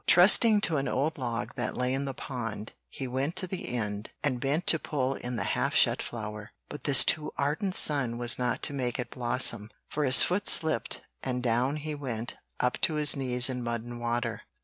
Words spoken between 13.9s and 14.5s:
water.